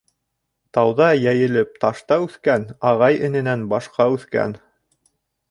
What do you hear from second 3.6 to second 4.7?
башҡа үҫкән.